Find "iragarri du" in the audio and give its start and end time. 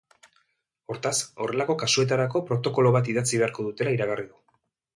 3.99-4.43